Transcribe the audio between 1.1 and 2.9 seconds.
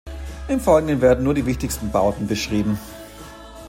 nur die wichtigsten Bauten beschrieben.